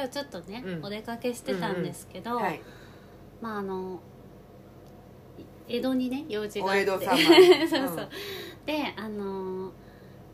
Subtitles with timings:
[0.00, 0.84] 今日ちょっとね、うん。
[0.84, 2.60] お出かけしてたんですけど、はい。
[3.42, 4.00] まああの
[5.68, 6.90] 江戸にね用事があって。
[6.90, 7.16] お江戸様。
[7.68, 8.08] そうそう、
[8.64, 9.72] であの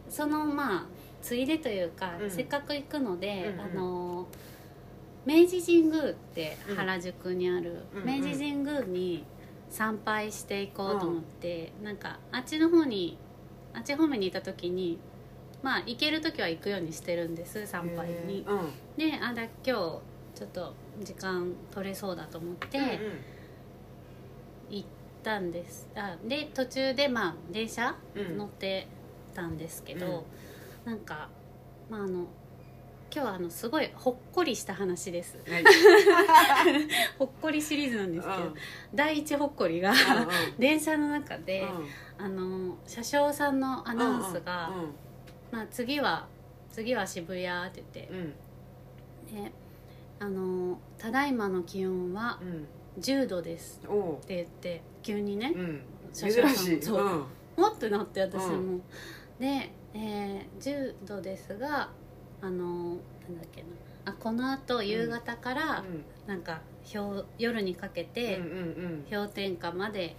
[0.09, 0.87] そのまあ
[1.21, 2.31] ついでというか、うん。
[2.31, 4.29] せっかく行くので、うんうんあの
[5.27, 6.77] 明治神宮ってうん。
[6.77, 8.07] 原宿にある、うんうん。
[8.07, 9.25] 明治神宮に
[9.69, 13.19] 参拝していこうと思って、なんかあっちの方に
[13.75, 15.01] あっち方面にいた時に
[15.67, 18.47] まあ行ける時は行くようにしてるんです参拝に。
[18.47, 18.71] うん。
[18.97, 19.99] であだ今日ちょ
[20.45, 22.87] っと時間取れそうだと思ってうん
[24.77, 24.89] 行っ
[25.25, 28.39] たんです、あで途中でまあ電車うん。
[28.39, 28.87] 乗って
[29.35, 30.25] たんですけど、
[30.85, 31.31] なんか
[31.91, 32.27] まああの
[33.13, 35.37] 今日はあのすごいほっこりした話です。
[35.49, 35.65] はい
[37.19, 38.55] ほっこりシリーズなんですけど、うん。
[38.95, 39.97] 第一ほっこりがうん
[40.61, 41.63] 電車の中で、
[42.19, 42.25] うん。
[42.25, 44.71] あの車掌さんのアナウンスが
[45.57, 46.27] 「まあ、次は
[46.71, 48.09] 次は渋谷」って言って。
[48.13, 48.19] うん。
[48.19, 48.35] うん
[49.45, 49.53] で
[50.19, 52.67] あの「ただいまの気温はうん。
[53.01, 55.83] 10度です」って言って急にね、うん。
[56.13, 56.83] 珍しい。
[56.83, 57.05] そう。
[57.05, 57.63] うん。
[57.63, 58.81] もってなって私も、う
[59.41, 61.91] で、えー10度ですが
[62.43, 62.97] あのなん
[63.39, 63.69] だっけな。
[64.05, 65.85] あこのあと夕方から、
[66.27, 69.07] なんか氷夜にかけうんて、うんうん。
[69.11, 70.17] 氷点下まで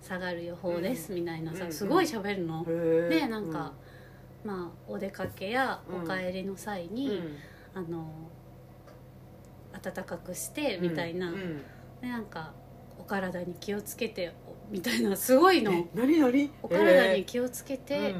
[0.00, 3.72] 下がる予報です、みたいなさうんすごい喋るの、うんでなんか、
[4.46, 6.02] まあお出かけやうん。
[6.02, 6.94] お帰りの際うん。
[6.94, 7.20] に、
[7.74, 8.30] あの
[9.82, 11.58] 暖かくしてみたいな、うん。
[12.00, 12.52] でなんか
[12.98, 14.32] お体に気をつけて
[14.70, 15.72] みたいなすごいの。
[15.72, 16.50] え何何？
[16.62, 18.14] お体に気をつけて、え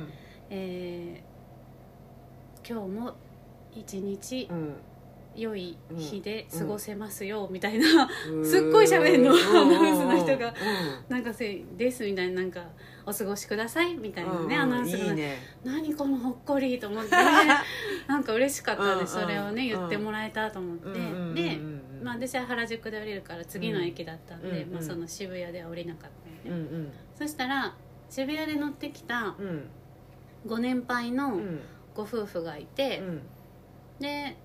[0.50, 1.36] えー
[2.68, 3.14] 今日も
[3.72, 4.74] 一日うん
[5.36, 8.44] 良い日で過ごせますよ、みたいなうん。
[8.46, 9.38] すっごい喋んのうん。
[9.38, 10.48] アナウンスの人が。
[10.48, 10.54] うん。
[11.08, 12.64] なんかせですみたいななんか
[13.04, 14.62] お過ごしくださいみたいなね、うん。
[14.62, 15.04] アナウンスが。
[15.04, 15.36] いいね。
[15.64, 17.10] 何このほっこりと思って、
[18.08, 20.90] なんか嬉しかったでそれをね言ってもらえたと思って、
[21.34, 21.58] で、
[22.02, 26.10] まあ、私は原宿で降りるから次の駅だったんで、うんまあ、その渋谷では降りなかっ
[26.44, 26.92] たんうん。
[27.14, 27.74] そしたら
[28.08, 29.68] 渋谷で乗ってきたうん。
[30.46, 31.60] ご年配のうん。
[31.94, 33.22] ご夫婦がいて、うん。
[33.98, 34.36] で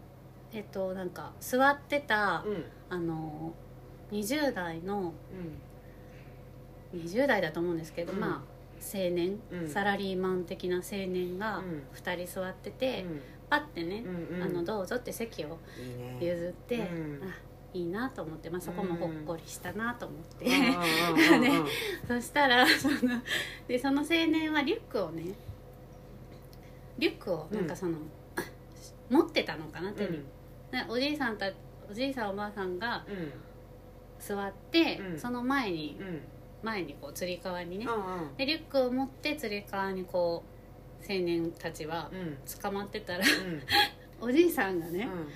[0.54, 2.66] えっとなんか座ってた、うん。
[2.90, 3.54] あの
[4.12, 5.14] 20代の
[6.94, 8.20] 20代だと思うんですけど、うん。
[8.20, 8.52] まあ
[8.82, 9.70] 青年、うん。
[9.70, 11.84] サラリーマン的な青年がうん。
[11.96, 13.22] 2人座ってて、うん。
[13.50, 14.04] パッてね、
[14.42, 17.20] あのどうぞって席をいいね譲って、うん。
[17.24, 17.36] あ
[17.74, 20.54] いいなと思って、まあ、そこもほっこりしたなと思って、うん。
[20.54, 21.72] うんうんうん ね
[22.08, 23.22] そしたらその
[23.68, 25.24] でその青年はリュックをね
[26.98, 27.98] リュックをなんかその、
[29.10, 30.24] 持ってたのかな手に、
[30.72, 31.52] でおじいさんた
[31.90, 33.34] おじいさんおばあさんがうん
[34.22, 35.20] 座って、うん。
[35.20, 36.22] その前にうん。
[36.64, 37.98] 前にこうつり革にね、うんう
[38.34, 38.38] ん。
[38.38, 42.38] でリュックを持ってつり革にこう青年たちはうん。
[42.62, 44.30] 捕まってたらうん。
[44.30, 45.28] おじいさんがね、うん。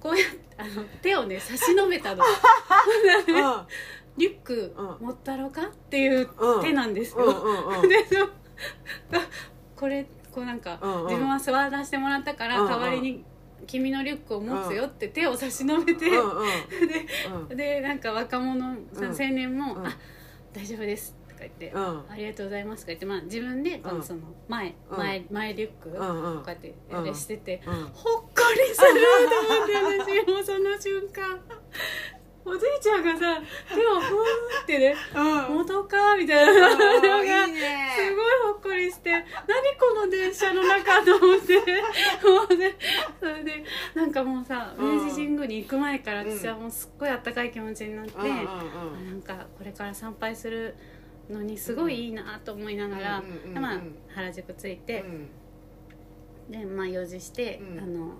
[0.00, 2.24] こうやってあの手をね差し伸べたの。
[4.16, 5.06] リュックうん。
[5.06, 7.24] 持ったろかっていううん手なんですうん。
[7.26, 7.80] よ、うん。
[7.82, 7.88] うん。
[7.88, 8.14] でそ
[9.76, 11.06] これこうなんか、うんうん。
[11.08, 12.70] 自分は座らせてもらったから、うんうん。
[12.70, 13.24] 代わりに
[13.66, 16.06] 君のリュックを持つよって手を差し伸べて、
[17.48, 19.86] ででなんか若者青年も「うん。
[19.86, 19.96] あ
[20.52, 22.04] 大丈夫です」とか言って「うん。
[22.08, 23.96] ありがとうございます」とか言って、まあ、自分でこうん。
[23.98, 24.98] のその前、うん。
[24.98, 26.42] 前前リュックこうん。
[26.42, 27.74] うやってあれしてて、うん。
[27.74, 28.30] ほっこ
[28.68, 28.88] りする
[29.30, 31.40] と思って私もうその瞬間
[32.44, 35.56] おじいちゃんがさ手をふーってねうん。
[35.58, 37.88] 元かみたいなのがいいね。
[37.96, 39.24] すごいほっこりして何こ
[40.04, 41.56] の電車の中と思って。
[41.56, 41.62] も
[42.50, 42.76] うね
[43.20, 43.64] それで
[43.94, 45.04] なんかもうさうん。
[45.04, 48.64] 明治神宮に行く前から私はもうすっごいあったかい気持ちになって、うんうんあ
[49.10, 50.74] なんかこれから参拝する
[51.30, 53.80] のにすごいいいなと思いながら、うんうんうんうんまあ、
[54.14, 55.04] 原宿着いて、
[56.50, 57.78] でまあ用事して、うん。
[57.78, 58.14] あの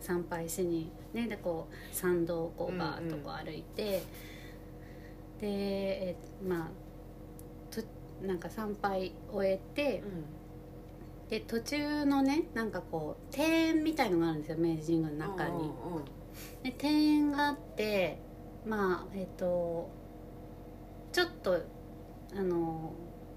[0.00, 4.02] 参拝しにねでこう参道をこうバーッとこう歩いて、
[5.40, 7.82] でえまあと
[8.26, 10.02] なんか参拝終えて
[11.28, 15.70] で途中のねなんかこう庭園みたいのがあるんですよ明治神宮の中に。
[16.62, 18.18] で庭園があって
[18.66, 19.90] まあえっ、と
[21.12, 21.60] ちょっと
[22.36, 22.92] あの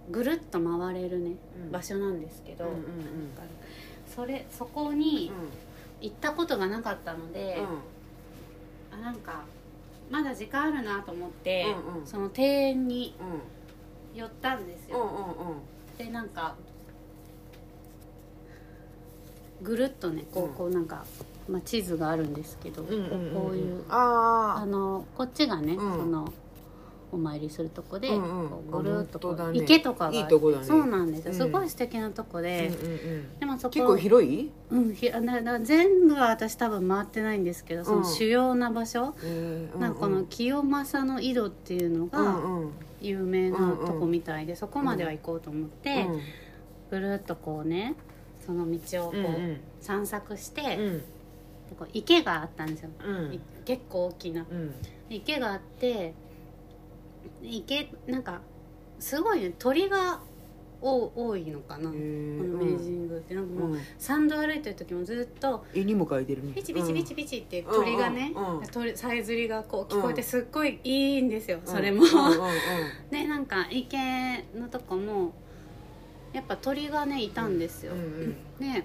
[0.10, 1.36] ぐるっと回れるね、
[1.72, 2.84] 場所なんですけど、うんうんうん。
[4.14, 5.32] それそこに
[6.02, 7.62] 行ったことがなかったので、
[8.92, 9.44] あなんか
[10.10, 12.08] まだ時間あるなと思って、うんうん。
[12.08, 15.56] その庭園にうん寄ったんですうんうんよ、
[15.98, 16.56] でなんか
[19.62, 20.52] ぐるっとねこうん。
[20.52, 21.06] うこうなんか、
[21.48, 25.92] まあ、地図があるんですけど、うんうんうんこういうああのこっちがね、うん。
[25.98, 26.34] その
[27.12, 28.50] お参りするとこで、うんうん。
[28.50, 29.60] こうぐるっとこうあ本当だね。
[29.64, 30.66] 池とかがいいとこだね。
[30.66, 31.38] そうなんですよ、うん。
[31.38, 33.40] すごい素敵なとこで、うんうんうん。
[33.40, 34.52] でもそこ結構広い？
[34.70, 39.80] うん、ひあだだ全部は私多分回ってないんですけどその主要な場所、えー。
[39.80, 42.72] なんかこの清正の井戸っていうのうがんうん。
[43.02, 46.22] 有名なとこみたいで、そこまでは行こうと思って、うん
[46.92, 47.96] ぐるっとこうね
[48.46, 50.98] その道をこう、散策して、うん。
[51.00, 51.04] で
[51.80, 53.34] こう池があったんですよ、うん。
[53.34, 54.42] い結構大きな。
[54.42, 54.76] うん。
[55.10, 56.14] 池があって
[57.44, 58.42] 池なんか
[59.00, 60.22] すごいね鳥が
[60.82, 63.36] お多いのかな、この明治神宮って。
[63.36, 63.80] なんかもう、うん。
[64.00, 70.28] 参道歩いてる時もずっと絵にも描いてるねピチピチピチピチって鳥がね、うんうんうん鳥さえずりがこう聞こえてうん。
[70.28, 71.72] すっごいいいんですよ、うん。
[71.72, 72.04] それも。
[72.04, 72.40] うんうんうん
[73.12, 73.98] でなんか池
[74.56, 75.34] のとこも
[76.34, 77.94] やっぱ鳥がねいたんですよ。
[77.94, 78.84] うんうんで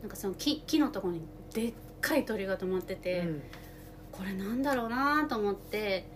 [0.00, 1.20] なんかその木木のとこに
[1.52, 3.42] でっかい鳥が止まってて、うん。
[4.12, 6.06] これなんだろうなと思って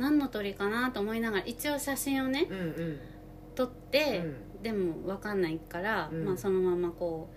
[0.00, 2.98] 何の鳥かなと思いながら一応写真をねうんうん。
[3.54, 4.24] 撮って、
[4.62, 6.24] でも分かんないから、うん。
[6.24, 7.28] まあ、そのままこ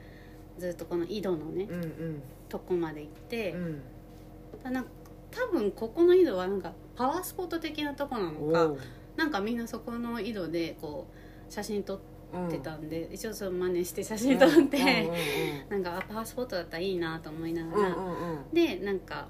[0.57, 2.24] うずっとこの井戸のね、うんうん。
[2.48, 3.51] とこまで行って。
[3.51, 3.81] うん。
[4.71, 4.89] なんか
[5.30, 8.81] 多分ここの井戸はなんかパワースポット的なとこなのか
[9.18, 11.07] なんかみんなそこの井戸でこ
[11.50, 12.00] う写真撮っ
[12.50, 15.83] てたんで、一応その真似して写真撮って、うんうん。
[15.83, 18.54] なんかあパワースポットだったらいいなと思いながら、うんうんうん。
[18.54, 19.27] でなんか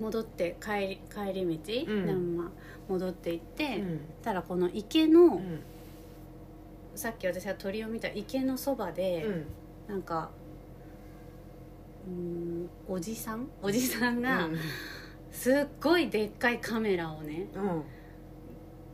[0.00, 2.50] 戻って帰り帰り道、うん。
[2.88, 4.00] 戻って行って、うん。
[4.22, 5.60] たらこの池の、うん。
[6.94, 9.44] さっき私が鳥を見た池のそばで、うん。
[9.88, 10.30] なんか
[12.06, 12.12] うー
[12.64, 13.48] んおじさん？
[13.62, 14.48] おじさんが、
[15.30, 17.46] すっごいでっかいカメラをね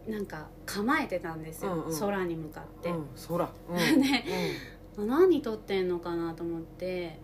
[0.09, 0.13] うん。
[0.13, 2.01] なんか構えてたんですよ、うんうん。
[2.01, 3.49] 空に向かって、うん空。
[3.69, 3.77] うん。
[4.03, 4.25] ね
[4.99, 7.19] あ何撮ってんのかなと思って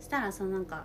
[0.00, 0.84] したらそのなんか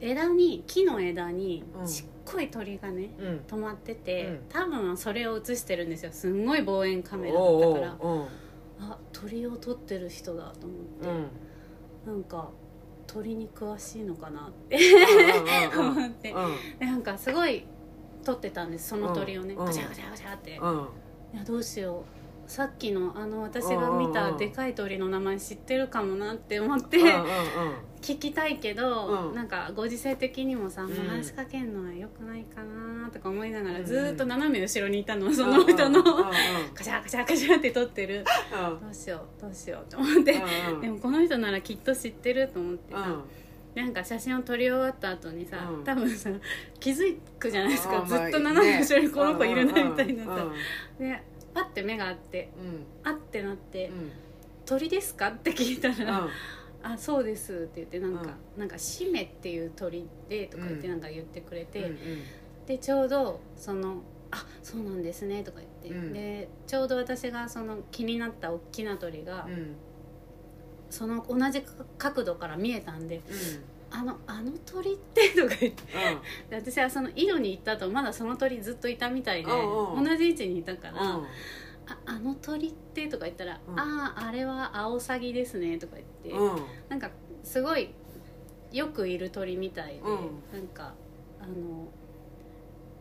[0.00, 3.26] 枝に木の枝にうんちっこい鳥がねうん。
[3.26, 4.40] うん止まってて、うん。
[4.48, 6.12] 多分それを映してるんですよ。
[6.12, 7.96] すんごい望遠カメラだったから。
[8.00, 8.26] おうおう
[8.80, 12.12] あ鳥を撮ってる人だと思って、うん。
[12.14, 12.50] なんか
[13.06, 14.76] 鳥に詳しいのかなって。
[14.76, 16.34] うんうんうん思って。
[16.78, 17.64] でなんかすごい
[18.24, 19.64] 撮ってたんですその鳥をね、うん。
[19.64, 20.70] ガチャガチャガチャって、うん。
[20.70, 20.88] うん
[21.34, 22.04] いやどうしよ
[22.46, 22.50] う。
[22.50, 27.26] さっきのあの私が見たでかい鳥の名前知ってるかもなって思って、うんうん
[28.06, 29.34] 聞きたいけど、うん。
[29.34, 30.88] なんかご時世的にもさ、ん。
[30.88, 33.84] 話しかけるのはよくないかなとか思いながら、うん。
[33.84, 35.34] ずーっと斜め後ろにいたのうん。
[35.34, 36.06] その人の、うん。
[36.06, 36.18] うん。
[36.18, 36.26] うん
[36.72, 38.24] カチャカチャカチャって撮ってる。
[38.52, 38.80] うん。
[38.80, 40.40] どうしようどうしようと思って、
[40.72, 43.82] うんでもこの人ならきっと知ってると思ってさ、うん。
[43.82, 45.84] なんか写真を撮り終わった後にさ、うん。
[45.84, 46.30] 多分さ
[46.78, 50.46] 気づくじゃないですか、ずっと斜め後ろにこの子いるなみたいなさ、
[51.00, 51.20] で
[51.52, 52.86] パッて目があってうん。
[53.02, 54.12] あってなってうん
[54.64, 56.30] 「鳥ですか?」って聞いたら「うん
[56.92, 60.92] あそうです」って言ってなんか「なんかシメっていう鳥で」とか言ってうん。
[60.92, 61.98] なんか言ってくれて、うん
[62.66, 64.02] でちょうどその
[64.32, 66.12] 「あそうなんですね」とか言って、うん。
[66.12, 69.74] でちょうど私がその気になった大きな鳥が、うん。
[70.90, 71.62] その同じ
[71.98, 73.22] 角度から見えたんでうん
[73.90, 75.82] 「あのあの鳥って」とか言って。
[76.50, 80.04] 私はその井戸に行った後まだその鳥ずっといたみたいで、うんうん。
[80.04, 81.26] 同じ位置にいたから「うん
[81.88, 86.62] ああの鳥って」とか言ったら「うんあああれはアオサギですね」とか言って、うん。
[86.88, 87.10] なんか
[87.44, 87.90] すごい
[88.72, 90.08] よくいる鳥みたいで、うん。
[90.52, 90.94] なんか
[91.40, 91.88] あの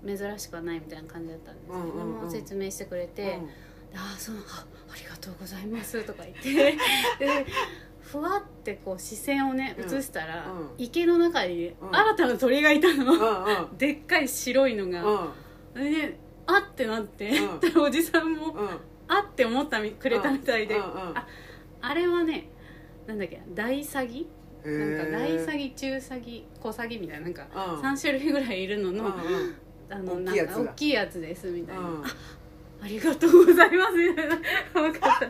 [0.06, 2.20] 珍しくはないみたいな感じだったんですけど、うんうんうん。
[2.20, 3.39] でも説明してくれて
[3.94, 3.98] 「うん。
[3.98, 6.77] ああそうあありがとうございます」とか言って
[7.18, 7.46] で
[8.01, 9.86] ふわってこう視線をねうん。
[9.86, 10.70] 移したら、うん。
[10.77, 11.96] 池の中にうん。
[11.96, 13.77] 新たな鳥がいたの、うんうん。
[13.80, 15.84] でっかい白いのが、うん。
[15.84, 17.32] であってなって、
[17.75, 18.70] うおじさんもうん。
[19.08, 21.28] あって思ったみくれたみたいで、うんうんあ
[21.82, 22.48] あれはね
[23.06, 24.28] なんだっけ大サギ
[24.64, 24.98] へー。
[24.98, 27.82] なんか大サギ中サギ小サギみたいななんかうん。
[27.82, 29.14] 3種類ぐらいいるのの,、
[29.90, 32.04] あの大きいやつがなんか大きいやつですみたいな、うん。
[32.04, 32.08] あ
[32.86, 33.94] ありがとうございます。
[33.94, 34.36] みたいな
[34.74, 35.27] 分かった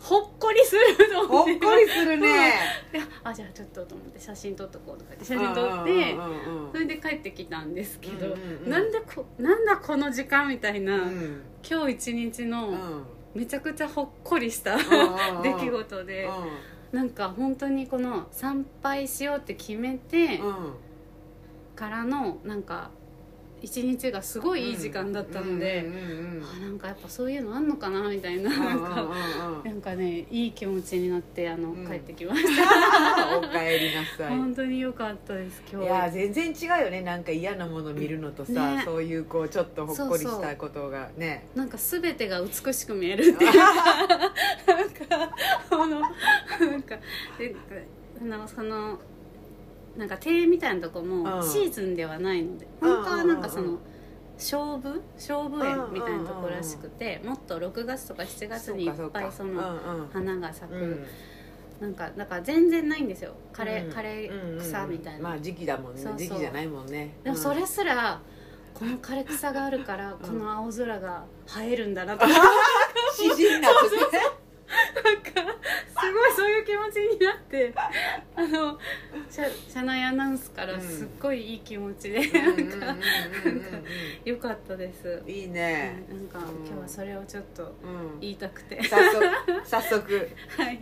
[0.00, 0.80] ほっこりする
[1.12, 2.54] とほ思っこりするね。
[2.92, 6.66] であじゃあちょっとと思って写真撮っとこうとか言って写真撮ってうんうん。
[6.66, 8.70] うんそれで帰ってきたんですけど、うんうんうん。
[8.70, 11.42] なんでこなんだこの時間みたいな、うん。
[11.68, 13.02] 今日一日のうん。
[13.34, 14.80] めちゃくちゃほっこりした、うん
[15.42, 16.26] 出来事で、
[16.90, 20.40] なんか本当にこの参拝しようって決めて
[21.74, 22.90] からのなんか
[23.62, 25.84] 一日がすごいいい時間だったので、
[26.60, 31.86] なんかやっぱそういうのあんのかなみたいな、なんかねいい気持ちになってあの、うん。
[31.86, 33.38] 帰ってきました。
[33.38, 34.36] おかえりなさい。
[34.36, 35.86] 本当に良かったです今日。
[35.86, 37.00] いや全然違うよね。
[37.00, 38.82] なんか嫌なもの見るのとさ、ね。
[38.84, 41.46] そういうこうちょっとほっこりしたことがね。
[41.54, 43.52] なんか全てが美しく見えるっていう。
[43.52, 43.58] か
[44.66, 45.34] なんか
[45.70, 46.98] あのなんか
[48.48, 48.98] その
[49.96, 51.42] なんか庭園みたいなとこもうん。
[51.48, 52.94] シーズンではないので、うん。
[52.96, 53.78] 本当はなんかそうんうんの
[54.36, 55.02] 勝負？
[55.16, 59.62] 勝負園みたいなところらしくて、もっと6月とか7月にいっぱいその
[60.12, 61.06] 花が咲く、うん。
[61.80, 63.32] なんかだから全然ないんですよ。
[63.52, 63.92] 枯れ,、うん。
[63.92, 66.02] 枯れ草みたいな、まあ時期だもんね。
[66.16, 67.14] 時期じゃないもんね。
[67.24, 68.20] でもそれすら
[68.74, 71.24] この枯れ草があるからこの青空が
[71.58, 71.94] 映えるん。
[71.94, 72.28] だなとか、
[73.14, 73.72] 詩人になっ
[74.10, 75.16] てね
[75.98, 77.72] すごいそういう気持ちになって
[78.36, 78.78] あの
[79.30, 82.26] 車車内アナウンスからすっごいいい気持ちで、うん。
[82.26, 83.02] うんうんなんか
[83.46, 83.62] うん。
[84.24, 85.52] よかったです、うんいいうん。
[85.52, 86.66] ねなんかうん。
[86.66, 88.20] 今日はそれをちょっとうん。
[88.20, 88.82] 言いたくて。
[88.84, 89.26] 早速
[89.64, 90.30] 早速。
[90.56, 90.80] はい。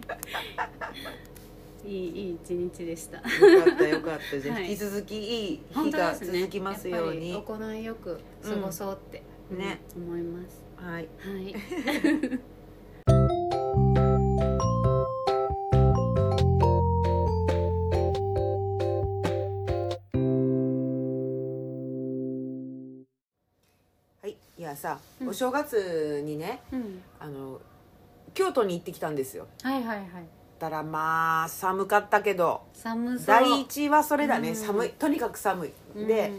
[1.86, 3.18] いいいい一日でした。
[3.18, 3.22] よ
[3.64, 4.40] かったよかった。
[4.40, 4.70] じゃあはい。
[4.70, 7.32] 引き続きいい本日が続きますように。
[7.32, 9.58] やっぱり行いよく過ごそうって、うん。
[9.58, 9.80] ね。
[9.96, 10.64] うん思います。
[10.76, 11.08] はい。
[11.18, 12.40] はい
[24.84, 25.28] さうん。
[25.28, 27.02] お正月にねうん。
[27.18, 27.60] あの
[28.34, 29.46] 京都に行ってきたんですよ。
[29.62, 30.06] はいはいはい。
[30.58, 33.26] たらまあ寒かったけど寒そう。
[33.26, 34.56] 第一はそれだね、うん。
[34.56, 34.90] 寒い。
[34.90, 36.06] とにかく寒い、うん。
[36.06, 36.32] で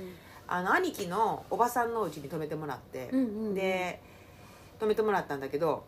[0.47, 3.53] あの兄貴のおばさんのうちに泊めてもらって、うんうんうん。
[3.55, 3.99] で
[4.79, 5.85] 泊めてもらったんだけど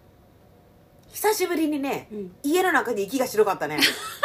[1.09, 2.31] 久しぶりにねうん。
[2.41, 3.79] 家の中で息が白かったね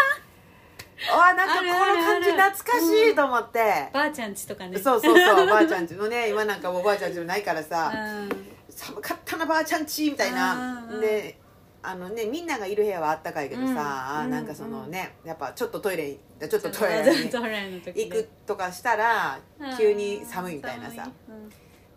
[1.11, 1.73] あなんかこの
[2.05, 4.79] 感じ懐かしいと思って、ばあちゃんちとかね。
[4.79, 8.29] そうそうそう ばあちゃんちのね今なんかもうおばあちゃんちもないからさ、うん。
[8.69, 10.85] 寒かったなばあちゃんちみたいな。
[10.91, 11.39] うんで
[11.85, 16.17] あのねみんながいる部屋はあったかいけどさ、なんかそのねやっぱちょっとトイレ
[16.49, 19.41] ちょっとトトイイレに行くとかしたら
[19.77, 21.11] 急に寒いみたいなさ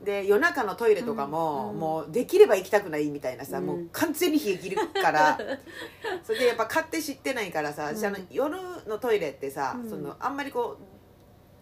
[0.03, 1.79] で夜中のトイレとかも、うん。
[1.79, 3.65] もうできれば行きたくないみたいなさ、うん。
[3.65, 5.37] もう完全に冷え切るから
[6.23, 7.97] それでやっぱ買って知ってないからさ、うん。
[7.97, 9.89] 私あの夜のトイレってさ、うん。
[9.89, 10.83] そのあんまりこう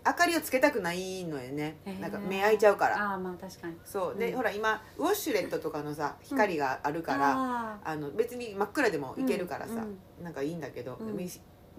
[0.06, 1.78] 明かりをつけたくないのよね。
[2.02, 3.12] なんか目開いちゃうから。
[3.12, 3.78] ああまあ確かに。
[3.86, 4.18] そう。
[4.18, 4.38] で、うん。
[4.38, 9.76] ほら今ウォッシュレットとかのさ光があるから、ああの別に真っ暗でもいけるからさ、
[10.20, 10.24] うん。
[10.24, 11.18] なんかいいんだけど、うん。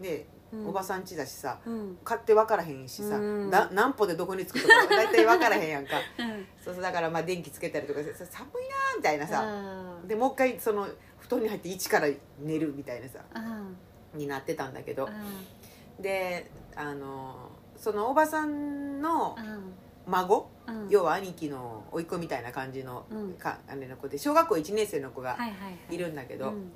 [0.00, 0.26] で
[0.66, 1.98] おばさん家だしさうん。
[2.04, 3.50] 買って分からへんしさ、うん。
[3.50, 5.96] な何歩でどこに着くとか大体 分からへんやんか。
[6.18, 6.46] うん。
[6.62, 9.44] そうそうだからまあ電気つけたりとか寒いなーみたいなさ。
[10.06, 10.86] でもう一回その
[11.18, 12.08] 布団に入って一から
[12.38, 13.20] 寝るみたいなさ。
[13.34, 13.62] あ
[14.14, 15.08] になってたんだけど。
[15.98, 19.36] であのそのおばさんの
[20.06, 20.48] 孫
[20.88, 23.32] 要は兄貴の甥っ子みたいな感じの,、うん。
[23.34, 25.46] かあれの子で小学校1年生の子がは
[25.90, 26.72] いるんだけど、うん。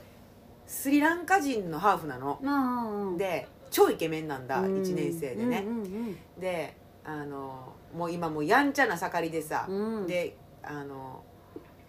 [0.66, 4.82] スリランカ人のハーフなの、で超イケメンなんだ、うん。
[4.82, 10.06] 1年生でね、うんうんであのもう今もうやんちゃな盛りでさ、うん。
[10.06, 11.24] であの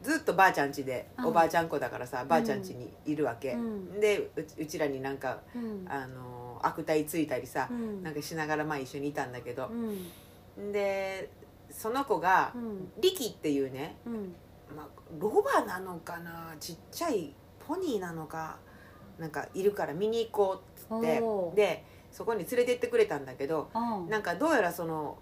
[0.01, 1.25] ずっとばあちゃん家で、うん。
[1.27, 3.99] おばあちゃん子だからさばあちゃん家にいるわけ、うん。
[3.99, 5.85] でうちらになんかうん。
[5.89, 8.03] あの悪態ついたりさ、うん。
[8.03, 9.67] なんかしながらまあ一緒にいたんだけど。
[9.67, 10.71] う、ん。
[10.71, 11.29] で
[11.69, 12.91] その子が、うん。
[12.99, 14.33] リキっていうね、うん。
[14.75, 14.87] まあ、
[15.19, 17.33] ロバなのかなちっちゃい
[17.67, 18.57] ポニーなのか
[19.19, 21.21] なんかいるから見に行こうっつって
[21.55, 23.69] でそこに連れてってくれたんだけど
[24.09, 25.17] なんかどうやらその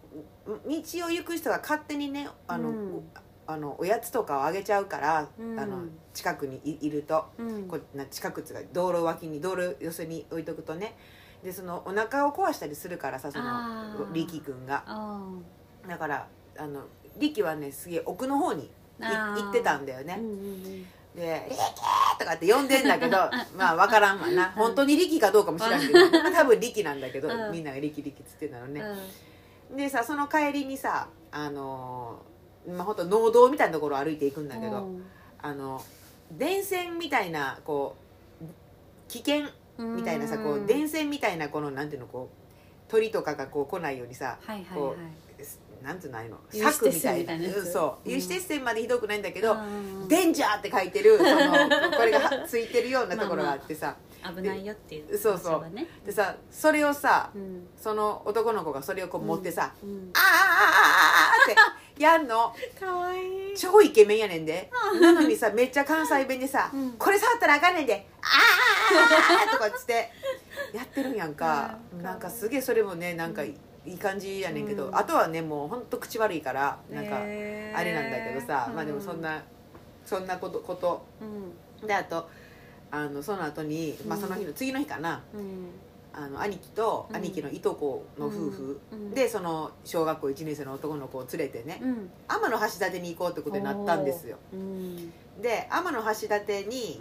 [0.46, 3.10] 道を行く人が勝手にねあの、うん。
[3.50, 5.58] あのおやつとかをあげちゃうから、うん。
[5.58, 7.28] あの近くにいいると。
[7.38, 7.68] うん。
[7.68, 10.98] こうな近くっつうか道路脇に道路寄せに置いとくとね。
[11.44, 14.84] でそのお腹を壊したりするからさその力君が。
[14.86, 15.22] あ
[15.88, 16.82] だからあの
[17.18, 18.70] 力はねすげえ奥の方に
[19.00, 20.16] 行ってたんだよね。
[20.16, 20.86] ーうんうん
[21.18, 21.62] で「リキ!」
[22.20, 23.18] とかって呼んでんだけど
[23.58, 24.52] まあ分からんわな。
[24.52, 26.00] 本当に力かどうかも知らんけど
[26.32, 27.52] 多分力なんだけどうん。
[27.52, 28.74] みんなが力力っつってんだろううん。
[28.76, 28.84] ね
[29.76, 34.88] でさその帰りにさあのーまあ本当農道みたいなところを歩いていくんだけど
[35.42, 35.82] あの
[36.32, 37.96] 電線みたいなこ
[38.42, 38.46] う
[39.08, 39.46] 危険
[39.78, 40.66] うんみたいなさこううん。
[40.68, 44.98] 電線みたいなこのなんていうのこう鳥とかがこう来ないようにさはいはいこはい。
[44.98, 45.27] なんつう
[45.84, 47.34] のああいうの柵みたいな。
[47.64, 48.10] そう。
[48.10, 48.16] うん。
[48.16, 50.08] 有刺鉄線までひどくないんだけどうん。
[50.08, 51.30] デンジャーって書いてるその
[51.98, 53.96] これがはついてるようなところがあってさ。
[54.36, 55.66] 危ないよっていうそうそう。
[56.06, 57.68] でさそれをさうん。
[57.78, 60.12] その男の子がそれをこう持ってさ「うん。
[60.14, 64.70] あーあーあーあーってやんのかわいい超イケメンやねんで
[65.02, 70.12] なのにさめっちゃ関西弁でさ「うんこれ触ったらあかんねんであーあーあーとかっつって
[70.74, 73.56] やってるんやんかうんなんかすげえそれもねなんかい
[73.88, 74.96] いい感じやねんけど、うん。
[74.96, 79.42] あとはねもうほんと口悪いからなんかあれなんだけどさ、まあでもそんな
[80.06, 81.06] そんなことこと。
[81.82, 81.88] うん。
[81.88, 82.30] であと
[82.92, 84.24] あのその後に、まあ、うん。
[84.24, 85.24] その日の次の日かな。
[85.34, 85.70] うん。
[86.14, 87.16] あの兄貴とうん。
[87.16, 89.12] 兄貴のいとこの夫婦、うん。
[89.12, 92.10] でその小学校1年生の男の子を連れてねうん。
[92.28, 94.38] 天橋立に行こうってことになったんですよ。
[94.54, 95.14] うん。
[95.42, 97.00] で天橋立に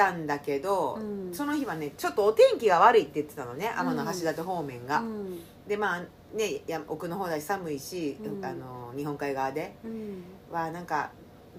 [0.00, 1.34] たたんだけど、うん。
[1.34, 5.40] その日はねちょっとお天気が悪いって言ってたのね天橋立方面が、うん。
[5.68, 6.02] でまあ
[6.34, 8.44] ねや奥の方だし寒いし、うん。
[8.44, 9.76] あの日本海側で。
[9.84, 10.22] うん。
[10.50, 11.10] はなんか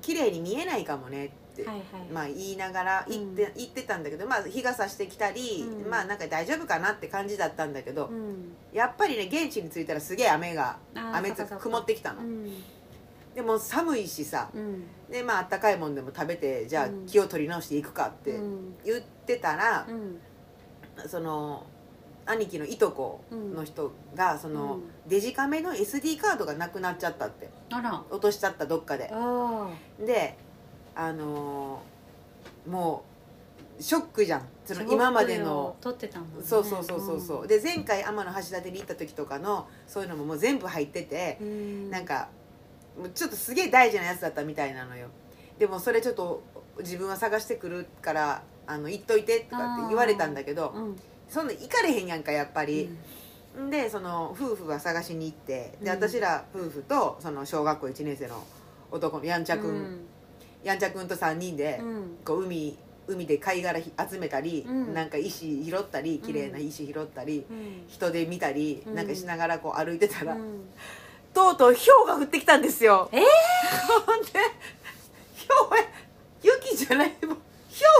[0.02, 1.86] 綺麗に見えないかもねって、はいはい。
[2.12, 5.90] まあ言いながら言って,、言ってたんだけど、まあ、日が差してきたり、うん。
[5.90, 8.54] まあなんか大丈夫かなって感じだったんだけど、うん。
[8.74, 12.52] やっぱりね現地に着いたらすげえ雨が雨つ曇ってきたの、うん
[13.36, 14.84] でも寒いしさうん。
[15.10, 17.06] でまああったかいもんでも食べてじゃあうん。
[17.06, 18.76] 気を取り直していくかってうん。
[18.84, 20.20] 言ってたらう、ん。
[21.08, 21.66] その
[22.26, 24.82] 兄貴のいとこの人がその、うん。
[25.10, 27.50] デジカメの SD カードがなくなっちゃったって。
[27.72, 28.04] あら。
[28.10, 29.10] 落としちゃったどっかで。
[29.12, 29.70] あ
[30.00, 30.38] で
[30.96, 33.04] あのーも
[33.80, 34.48] うショックじゃん。
[34.64, 35.76] そのあ今までの。
[35.82, 36.44] 撮ってたもんね。
[36.44, 41.90] そうそうそうそうそう、で前回天橋立に行った時とかのそういうのももう全部入ってて、うん。
[41.90, 42.30] なんか
[43.14, 45.08] ちょっとすげえ大事なやつだったみたいなのよ。
[45.58, 46.44] でもそれちょっと
[46.80, 51.00] 自分は探してくるからあの行っといてとかって言われたんだけどうん。
[51.30, 52.90] そんな行かれへんやんかやっぱうり、
[53.60, 53.70] ん。
[53.70, 55.96] でその夫婦が探しに行ってでうん。
[55.96, 58.44] 私ら夫婦とその小学校1年生の
[58.92, 60.00] 男のやんちゃくん、うん。
[60.64, 62.18] やんちゃくんと3人で、うん。
[62.26, 64.94] こう海海で貝殻ひ集めたり、うん。
[64.94, 67.84] なんか石拾ったり綺麗な石拾ったり、うん。
[67.88, 70.38] 人で見たり、うんなんかしながらこう歩いてたら、
[71.32, 73.10] うんとうとう氷が降ってきたんですよ。
[73.12, 73.22] えー。
[73.88, 74.32] ほ んで
[75.48, 75.84] 氷
[76.44, 77.38] 雪じゃないもう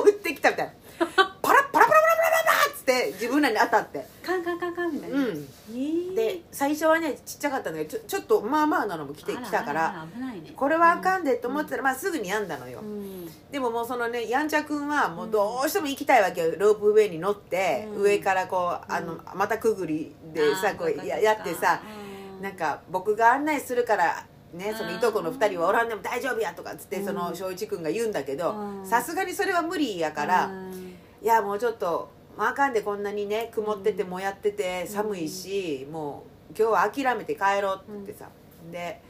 [0.04, 0.74] 氷降ってきたみたいな。
[1.42, 22.01] パラッパラパラパラパラパラっつって自分らに当たってカンカンカンカンみたいなうんえーで最初はねちっちゃかったんだけどちょちょっとまあまあなのも来てきたからねこれはあかんでと思ってたら、まあ、すぐにやんだのよ、うんでももうそのねやんちゃくんはもうどうしても行きたいわけよロープウェイに乗って、うん上からこうあのまたくぐりでさこそうややってさうん
[22.42, 27.06] なんか僕が案内するからねそのうんいとこの2人はおらんでも大丈夫やとかっつってうん。
[27.06, 28.86] その正一君が言うんだけどうん。
[28.86, 30.96] さすがにそれは無理やからうん。
[31.22, 34.10] いやもうちょっとまああかんでこんなにね曇っててうん。
[34.10, 38.28] もやってて寒いしもう今日は諦めて帰ろうって言ってさ。
[38.72, 39.02] で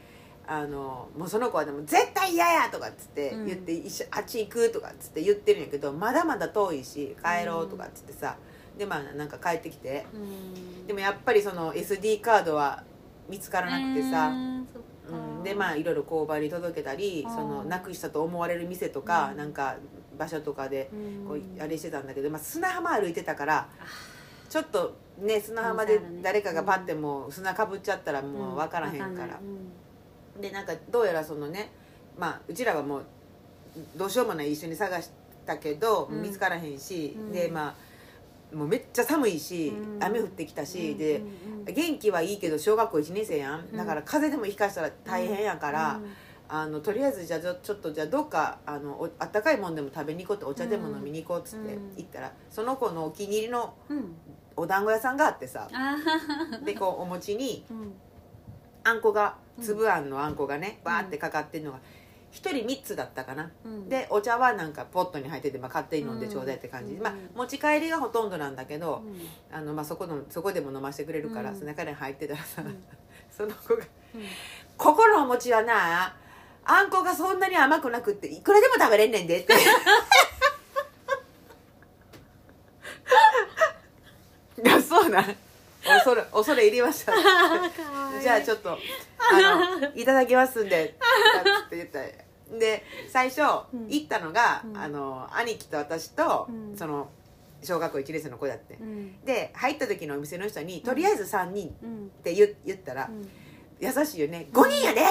[0.44, 8.36] あのもうその子はでも「絶対嫌や!」とかっつって言って、一緒あっち行くとかっつって言ってるんやけどまだまだ遠いし帰ろうとかっつってさ。
[8.76, 10.04] でまあなんか帰ってきて。
[10.12, 10.86] うん。
[10.86, 12.82] でもやっぱりその SD カードは
[13.32, 14.68] 見つからなくてさ、うん
[15.42, 19.36] でまあいろいろ交番に届けたりそのなくしたと思われる店とか、うん。
[19.36, 19.76] なんか
[20.18, 21.26] 場所とかでうん。
[21.26, 23.68] こうあれしてたんだけど、まあ、砂浜歩いてたから
[24.48, 29.40] ちょっとね砂浜で誰かがパッてもう砂かぶっちゃったらもう分からへんから、わ
[30.38, 30.40] ん。
[30.40, 31.72] でなんかどうやらそのね
[32.18, 33.04] まあうちらはもう
[33.96, 35.10] どうしようもない一緒に探し
[35.46, 36.22] たけど、うん。
[36.22, 37.32] 見つからへんし、うん。
[37.32, 37.74] でまあ
[38.54, 40.04] もうめっちゃ寒いし、うん。
[40.04, 41.22] 雨降ってきたし、うんで、
[41.72, 43.60] 元気はいいけど小学校1年生やん。
[43.60, 43.76] うん。
[43.76, 46.10] だから風邪でもひかしたら大変やから、うん。
[46.48, 51.94] あのとりあえずじゃあちょっとじゃあどっかあのおあったかいもんでも食べに行こうってお茶でも飲みに行こうっつってうん。
[51.96, 54.14] 行ったら、その子のお気に入りのうん。
[54.56, 55.96] お団子屋さんがあってさあ
[56.64, 57.64] でこうお餅に
[58.84, 61.78] あんこが粒あんのあんこがねバーってかかってるのが
[62.32, 63.50] 1人3つだったかな。
[63.64, 63.88] うん。
[63.88, 66.92] でお茶はなんかポットに入ってて、まあ、勝手に飲んでちょうだいって感じ。
[66.92, 67.04] で、うん。
[67.04, 69.56] まあ、持ち帰りがほとんどなんだけど、うん。
[69.56, 71.56] あのまあ、そこのそこでも飲ませてくれるから、うん。
[71.56, 72.82] その中に入ってたらさ、うん。
[73.30, 74.26] その子がうん
[74.76, 76.14] 「ここのお餅はな
[76.64, 79.54] あんこがそんなに甘くなくっていくらでも食べれんねんで」って。
[84.64, 85.36] いやそうなん。
[85.84, 87.12] 恐れ恐れ入りました。
[88.20, 88.78] じゃあちょっと
[89.30, 90.96] あの「いただきますんで」
[91.66, 92.00] って言った
[92.58, 93.40] で最初
[93.72, 93.88] うん。
[93.88, 94.76] 行ったのが、うん。
[94.76, 96.76] あの兄貴と私と、うん。
[96.76, 97.08] その
[97.62, 98.78] 小学校1年生の子だって。
[99.24, 102.06] で入った時のお店の人に「とりあえず3人」うん。
[102.06, 103.28] って言言ったら、うん。
[103.80, 105.02] 優しいよね「5人やで!」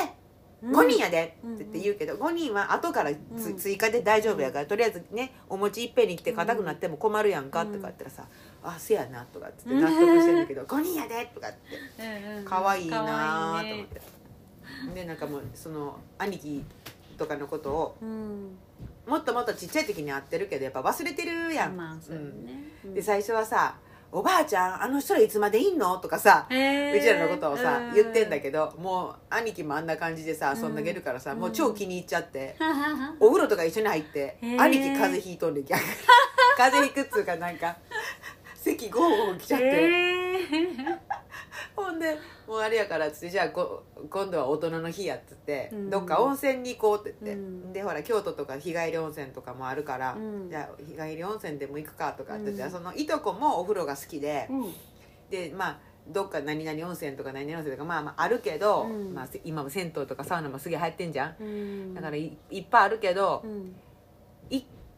[0.64, 0.76] うん。
[0.76, 1.38] 5人やで。
[1.44, 1.56] うん。
[1.56, 3.12] って言うけど5人は後から
[3.58, 8.28] 追加で大丈夫やからとりあえずねお餅いっぺんに来て硬くなっても困るやんかとか言ったらさ
[8.64, 11.58] 「あせやな」とかっつって納得してんだけど「5人やで!」とかって
[12.46, 14.02] 可愛いなと思って。
[14.96, 16.64] でなんかもうその兄貴
[17.18, 18.58] とかのことをうん。
[19.08, 22.72] もっともっとちっちゃい時に会ってるけどやっぱ忘れてるやん、まあそうだね。
[22.86, 22.94] うん。
[22.94, 23.76] で最初はさ
[24.12, 27.94] 「おばあちゃんあの人らいつまでいんの?」とかさうちらのことをさうん。
[27.94, 31.40] 言ってんだけどもう兄貴もあんな感じでさ遊んだげるからさうん。
[31.40, 32.56] もう超気に入っちゃって
[33.20, 35.86] お風呂とか一緒に入って兄貴風邪ひいとんで逆に。
[36.58, 37.76] 風邪ひくっつうかなんか
[38.64, 39.66] 咳ゴーゴー来ちゃって。
[39.66, 41.00] へー。
[41.76, 45.90] ほんでもうあれやからっつってじゃあこ今度は大人の日やっつって、うん。
[45.90, 47.74] どっか温泉に行こうって言って、うん。
[47.74, 50.50] でほら京都とか日帰り温泉とかもあるから、うん。
[50.50, 52.72] じゃあ日帰り温泉でも行くかとかって言って、うん。
[52.72, 54.74] そのいとこもお風呂が好きで、うん。
[55.30, 59.14] でまあどっか何々温泉とか何々温泉とかまあまああるけど、うん。
[59.14, 61.36] まあ、せ今も銭湯とかサウナもすげえ入ってんじゃん。
[61.40, 61.94] うん。
[61.94, 63.44] だからいいっぱいあるけど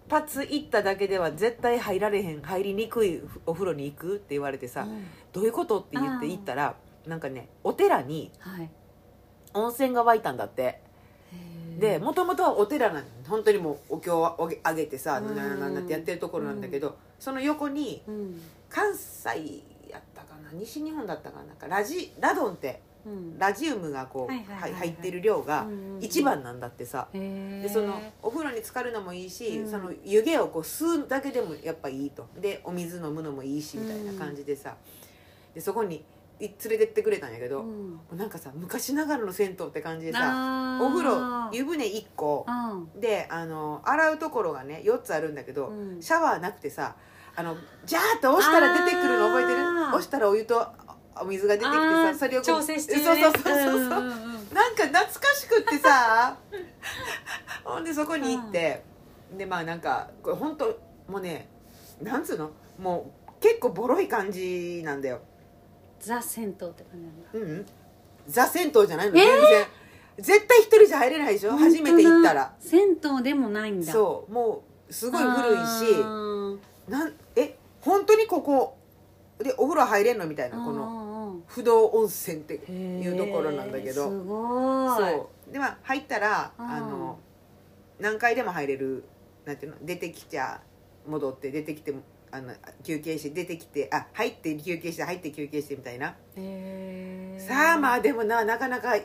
[0.10, 5.06] 発行っただけでは絶対入られへん入りにくいお風呂に行くって言われてさ、うん。
[5.32, 6.76] どういうことって言って行ったら
[7.08, 8.70] なんかねお寺にはい。
[9.54, 10.82] 温泉が湧いたんだって。
[11.80, 18.42] でもともとはお寺なの本当にもうお経をあげてさうんなななってやってるところなんだけど、その横にうん。
[18.70, 22.93] 関西やったかな西日本だったかななんかラジラドンってうん
[23.38, 29.70] ラジウムがこう、入ってる量がうん一番なんだってさ、でそのお風呂に浸かるのもいいし、うん。
[29.70, 32.28] その湯気をこう吸うだけでもやっぱいいと。
[32.39, 34.76] でお水飲むのもいいしみたいな感じでさ、
[35.54, 36.04] でそこに
[36.39, 38.00] い連れてってくれたんやけど、もうん。
[38.12, 43.00] うなんかさ昔ながらの銭湯って感じでさお風呂湯船1個うん。
[43.00, 46.02] であの洗うところがね4つあるんだけど、うん。
[46.02, 46.96] シャワーなくてさ
[47.36, 49.63] あのジャーッと押したら出てくるの覚えてる？
[49.88, 50.68] 押したらお湯と
[51.21, 53.04] お水が出てきてあさーそれを調整してね。
[53.04, 53.89] そうそうそうそうそう、んんん
[54.54, 56.38] なんか懐かしくってさ。
[57.63, 58.84] ほんでそこに行って、
[59.38, 60.65] でまあなんかこれ本当
[61.08, 61.47] もうね
[62.02, 62.52] なんつうの？
[62.80, 65.21] もう結構ボロい感じなんだよ。
[65.99, 67.30] ザ銭湯って感じなんだ。
[67.34, 67.65] うんうん。
[68.28, 69.65] ザ銭湯じゃないの、全然。
[70.17, 71.52] 絶対一人じゃ入れないでしょ？
[71.58, 72.54] 初めて行ったら。
[72.60, 73.91] 銭湯でもないんだ。
[73.91, 74.32] そう。
[74.32, 75.62] もうすごい古いし。
[76.04, 76.56] あ
[76.89, 77.58] なんえ？
[77.82, 78.78] 本当にここ
[79.39, 80.28] でお風呂入れんの？
[80.28, 80.58] みたいー。
[80.58, 80.93] なこのの
[81.54, 84.10] 不動温泉っていいうところなんだけど。
[84.10, 85.54] そう。
[85.54, 87.20] でまあ入ったらうんあの
[88.00, 89.04] 何回でも入れる
[89.46, 89.78] なんていうの？
[89.84, 90.60] 出てきちゃ
[91.08, 91.94] 戻って出てきて
[92.32, 92.52] あの
[92.84, 96.16] 休憩して出てきてあ入って休憩して入って休憩してみたいな。
[97.38, 98.96] さあまあでもななかなか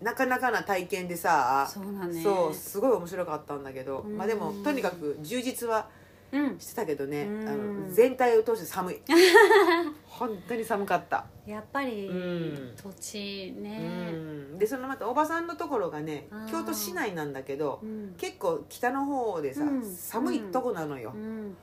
[0.00, 1.68] なかなかな体験でさ。
[1.70, 2.22] そうだね。
[2.22, 3.98] そうすごい面白かったんだけど。
[3.98, 4.16] うん。
[4.16, 5.90] まあでもとにかく充実は
[6.38, 6.58] うん。
[6.58, 7.48] してたけどねうん。
[7.48, 9.00] あの全体を通して寒い。
[10.06, 11.26] 本当に寒かった。
[11.46, 12.74] やっぱりうん。
[12.76, 14.58] 土地うねん。
[14.58, 16.50] でそのまたおばさんのところがねあー。
[16.50, 18.14] 京都市内なんだけどうん。
[18.18, 19.82] 結構北の方でさ、うん。
[19.82, 21.56] 寒いとこなのよ、うん。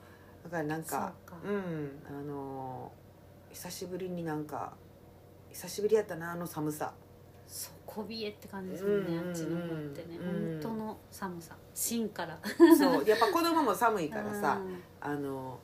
[0.44, 1.12] だからなんうか。
[1.44, 2.02] うん。
[2.08, 3.02] あのー
[3.54, 4.72] 久しぶりになんか
[5.50, 6.94] 久しぶりやったなあの寒さ
[7.86, 10.60] 底冷えって感じですもんね、うんうんうんあっちの方ってね、うん。
[10.60, 11.56] 本当の寒さ。
[11.74, 12.38] 芯から
[12.78, 13.06] そう。
[13.06, 14.58] やっぱ子供も寒いからさ
[15.00, 15.58] あの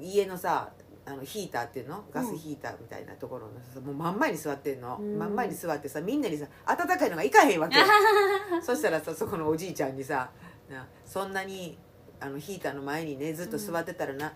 [0.00, 0.70] 家のさ
[1.06, 2.04] あのヒーターっていうの？
[2.10, 5.18] ガスヒーターみたいなところのさもう真ん前に座ってんの、うん。
[5.18, 7.84] 真ん前に座ってさみんなにさ温かいのがいかへんわけよ。
[8.62, 10.30] そしたらさそこのおじいちゃんにさ
[10.68, 11.78] なそんなに
[12.20, 14.32] あのヒーターの前にねずっと座ってたらな、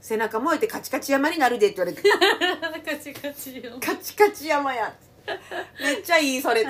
[0.00, 2.02] 背中燃えてカチカチ山になるでって言われて。
[2.84, 3.78] カチカチよ。
[3.80, 4.92] カチカチ山や
[5.80, 6.64] めっちゃいいそれ。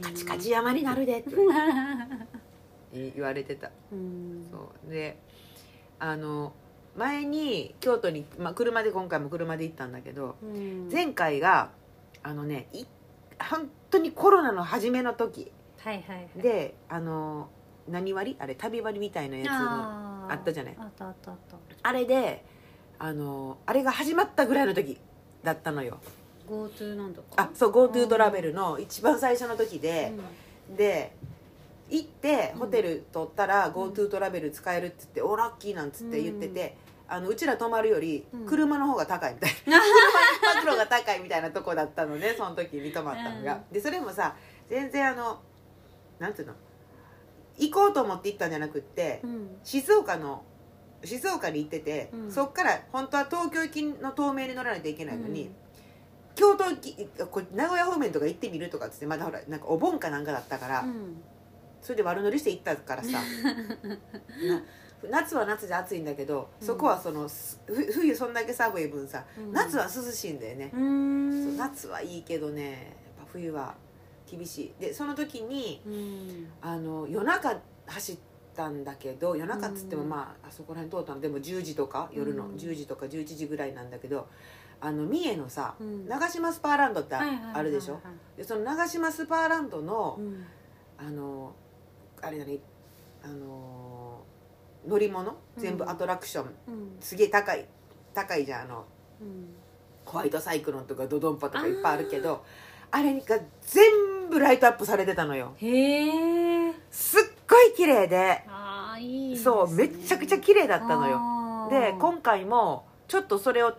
[0.00, 1.30] カチカチ山になるでって。
[2.92, 3.70] 言われてた。
[3.92, 4.46] うん。
[4.50, 4.90] そう。
[4.90, 5.18] で
[5.98, 6.52] あの
[6.96, 10.88] 前に京都に、まあ、車で今回も車で行ったんだけどうん。
[10.90, 11.70] 前回が
[12.22, 12.84] あのねい
[13.38, 15.52] 本当にコロナの初めの時。
[15.78, 16.42] はいはいはい。
[16.42, 17.48] であの
[17.88, 18.36] 何割？
[18.40, 19.54] あれ旅割みたいなやつの
[20.30, 20.76] あったじゃない？
[20.78, 21.56] あったあったあった。
[21.82, 22.44] あれで
[22.98, 24.98] あのあれが始まったぐらいの時
[25.42, 25.98] だったのよ。
[26.48, 27.28] GoTo なんとか？
[27.36, 30.12] あそう GoTo トラベルの一番最初の時で、
[30.76, 31.14] で
[31.90, 32.60] 行ってうん。
[32.60, 33.72] ホテル取ったらん。
[33.72, 36.76] GoTo トラベル使えるっつって「おラッキー」なんつって言ってて、
[37.08, 38.46] あのうちら泊まるよりうん。
[38.46, 44.36] 車の方が高いみたいな、 車一泊の方が高いみたいなとこだったのねその時に泊まったのが、でそれもさ
[44.68, 45.40] 全然あの
[46.18, 46.54] なんていうの
[47.58, 49.56] 行こうと思って行ったんじゃなくって、うん。
[49.64, 50.42] 静岡の
[51.04, 52.32] 静岡に行ってて、うん。
[52.32, 55.50] そっから本当は東京行きの東名に乗らないといけないのに、
[56.34, 57.08] 京都行き
[57.54, 61.16] 名古屋方面とか行ってみるとかっつってまだほらなんかお盆かなんかだったから、うん。
[61.80, 63.20] それで悪乗りして行ったからさ。
[65.08, 66.66] な夏は夏で暑いんだけど、うん。
[66.66, 67.28] そこはその
[67.66, 69.52] 冬そんだけ寒い分さ、うん。
[69.52, 70.70] 夏は涼しいんだよね、
[71.56, 73.74] 夏はいいけどねやっぱ冬は
[74.30, 74.74] 厳しい。
[74.80, 76.48] でその時にうん。
[76.60, 77.56] あの夜中
[77.86, 78.16] 走っ
[78.56, 80.08] たんだけど夜中っつってもうん。
[80.08, 81.20] まああそこら辺通ったの。
[81.20, 84.28] でも10時とか夜のうん10時とか11時ぐらいなんだけど
[84.80, 86.08] あの三重のさ、うん。
[86.08, 88.00] 長島スパーランドってあるでしょ？
[88.36, 90.44] でその長島スパーランドの、うん。
[90.98, 91.54] あの
[92.22, 92.58] あれだね
[93.22, 94.24] あの
[94.86, 95.36] 乗り物？
[95.56, 96.96] 全部うんアトラクション、うん。
[97.00, 97.66] すげえ高い
[98.14, 98.84] 高いじゃんあの
[99.20, 99.54] うん。
[100.04, 102.44] ホワイトサイクロンとかドドンパとかいっぱいあるけど
[102.92, 105.54] あれが全部ライトアップされてたのよ。
[105.56, 108.42] へえすっごい綺麗で。
[108.48, 109.36] ああいいね。
[109.36, 111.68] そうめちゃくちゃ綺麗だったのよ。
[111.70, 113.74] で今回もちょっとそれを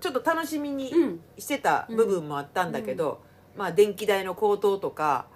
[0.00, 1.20] ちょっと楽しみにうん。
[1.38, 3.20] してた部分もあったんだけど、
[3.56, 5.26] まあ電気代の高騰とか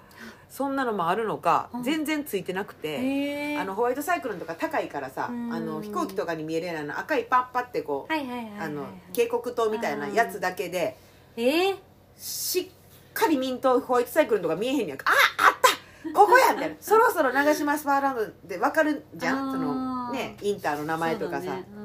[0.48, 1.82] そんなのもあるのか、うん。
[1.82, 5.52] 全然ついてなくて、あのホワイトサイクロンとか高いからさ、うん。
[5.52, 10.96] あの飛行機とかに見えるような赤いパッパってこう、はいはいはいはいあの渓谷灯みたいなやつだけで
[11.36, 11.76] えー。
[12.16, 12.66] しっ
[13.12, 15.06] かりミントホワイトサイクロンとか見えへんやんか。
[15.08, 15.12] あ
[16.12, 19.52] ここやんみたいなそろそろ長島スパーランドで分かるじゃん？
[19.52, 21.54] そのねインターの名前とかさ。
[21.54, 21.64] ね。
[21.76, 21.84] うん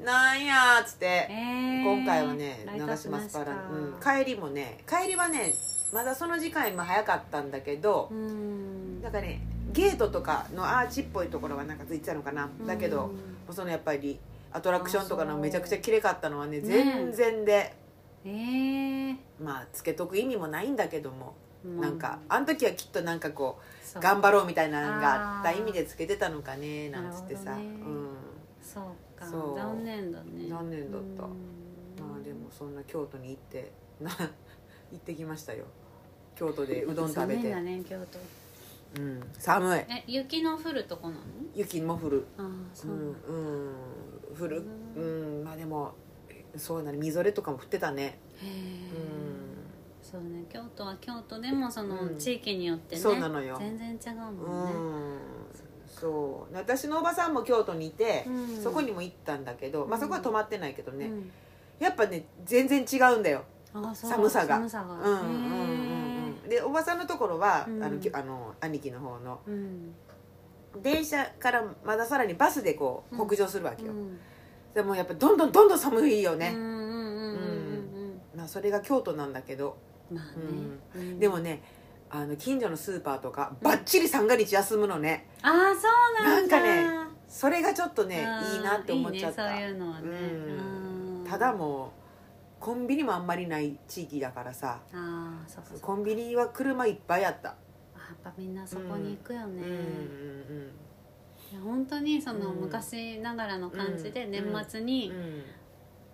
[0.04, 1.84] 「なんや」っつって、えー。
[1.84, 5.54] 今回はね長島スパーランド、うん、帰りもね帰りはね
[5.92, 9.02] まだその時間よりも早かったんだけどう、ん。
[9.02, 13.12] なんかねゲートとかのアーチっぽいところがなんかついてたのかな、だけど
[13.48, 14.18] うんそのやっぱり
[14.52, 17.76] アトラクションとかのめちゃくちゃ綺麗かったのはねね全然で、
[18.24, 19.16] えー。
[19.40, 23.58] まあつけとく意味もないんだけども、まなんかあの時はきっとなんかこ
[23.96, 27.64] う頑張ろうみたいなのがあった意味でつけてたのかねなんつってさ、ね。
[27.64, 29.26] うそうか。
[29.26, 29.56] そう。
[29.56, 30.48] 残念だね。
[30.48, 31.24] 残念だった。
[31.24, 31.30] うん。
[31.30, 34.10] んまあでもそんな京都に行ってな
[34.92, 35.64] 行ってきましたよ。
[36.34, 39.00] 京都でうどん食べて、寒いんだね京都。
[39.00, 39.78] うん、寒い。
[39.80, 41.20] え雪の降るとこなの？
[41.54, 42.24] 雪も降る。
[42.38, 43.00] ああうそうなんん。
[43.10, 43.32] う
[43.72, 43.74] ん。
[44.40, 44.62] 降る。
[44.96, 45.44] ううん。
[45.44, 45.92] まあでも
[46.56, 48.18] そうだねみぞれとかも降ってたね。
[50.02, 52.18] そうね京都は京都でもそのうん。
[52.18, 53.56] 地域によってねそうなのよ。
[53.58, 54.72] 全然違ううもんね。
[54.72, 55.18] ん。
[55.86, 56.54] そう。
[56.54, 58.62] 私のおばさんも京都にいて、うん。
[58.62, 60.00] そこにも行ったんだけど、まあ、うん。
[60.02, 61.30] そこは泊まってないけどね、うん。
[61.78, 63.44] やっぱね全然違うんだよ。
[63.72, 64.56] 寒さが。
[64.56, 64.94] 寒さが。
[64.94, 66.48] うんうんうんうん。
[66.48, 67.84] でおばさんのところは、うん。
[67.84, 69.40] あのきあの兄貴の方の。
[70.82, 73.26] 電車からまださらにバスでこううん。
[73.28, 74.18] 北上するわけよ、うん
[74.74, 79.76] でもやっぱどんどんどんどん寒いよね、うんうんうんうんうんまあ、それが京都なんだけど、
[80.10, 80.30] まあね。
[80.94, 81.18] うん。
[81.18, 81.62] でもね
[82.10, 85.28] あの近所のスーパーとかばっちり三が日休むのね。
[85.42, 85.88] ああそ
[86.22, 86.60] うなんだ。
[86.60, 89.54] なんかねそれがちょっとねいいなって思っちゃった。
[89.54, 90.08] いいねそういうのはね。
[90.08, 91.18] うん。
[91.20, 91.24] うん。
[91.28, 91.90] ただもう
[92.60, 94.80] コンビニもあんまりない地域だからさ。
[94.92, 95.86] ああそうかそうか。
[95.86, 97.50] コンビニは車いっぱいあった。
[97.50, 97.54] あ
[98.08, 100.89] やっぱみんなそこに行くよね、うんうんいや
[101.58, 102.60] 本当にそのうん。
[102.60, 104.30] 昔ながらの感じでうん。
[104.30, 105.42] 年末にうん。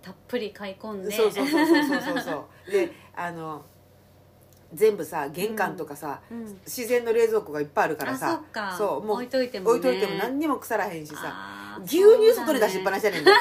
[0.02, 2.70] たっぷり買い込んで、そうそうそうそうそうそうそう。
[2.70, 3.64] であの
[4.72, 6.44] 全部さ玄関とかさ、うん。
[6.64, 8.40] 自然の冷蔵庫がいっぱいあるからさ
[8.78, 11.56] そうもう置いといても、ね、置いといても何にも腐らへんしさ。
[11.84, 13.30] 牛乳外に出しっぱなしやねんで。
[13.32, 13.36] あ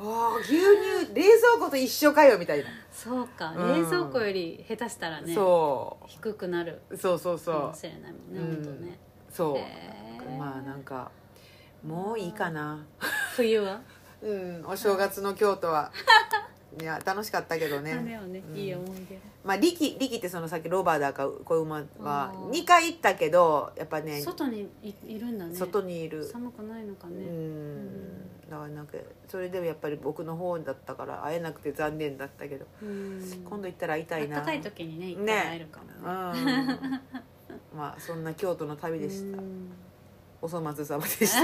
[0.00, 3.54] あ牛乳冷蔵庫と一緒かよみたいな、そうか。
[3.56, 3.82] うん。
[3.82, 7.36] 冷蔵庫より下手したらねそ低くなるうそうそう。
[7.36, 8.98] かそうもしれないもんね、うん本当ね
[9.30, 9.56] そう、
[10.38, 11.10] まあなんか
[11.84, 12.84] もういいかな。
[13.36, 13.80] 冬は？
[14.22, 15.90] うんお正月の京都は。
[16.80, 17.94] いや楽しかったけどね。
[17.96, 18.56] ね、うん。
[18.56, 19.18] いい思い出。
[19.44, 22.50] まあ力力ってそのさっきロバーだか小馬はあー。
[22.50, 25.54] 2回行ったけどやっぱね外にいいるんだね。
[25.54, 26.24] 外にいる。
[26.24, 28.48] 寒くないのかうね、ん。
[28.48, 28.96] だからなんか
[29.28, 33.20] それでもやっぱり僕の方だったから会えなくて残念だったけどうん。
[33.44, 34.36] 今度行ったら会いたいな。
[34.36, 36.46] 暖かい時にね一回ね会えるかもうん。
[36.46, 37.00] ね
[37.76, 39.36] まあそんな京都の旅でした。
[39.38, 39.70] うん
[40.42, 41.38] お粗末様でした。